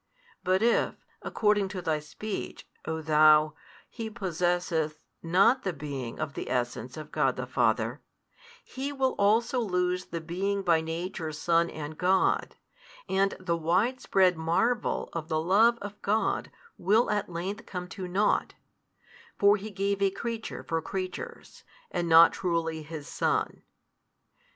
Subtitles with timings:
[0.43, 3.53] But if, according to thy speech, o thou,
[3.87, 8.01] He possesseth not the being of the Essence of God the Father,
[8.63, 12.55] He will also lose the being by Nature Son and God,
[13.07, 16.49] and the wide spread marvel of the Love of God
[16.79, 18.55] will at length come to nought:
[19.37, 23.61] for He gave a creature for creatures, and not truly His Son.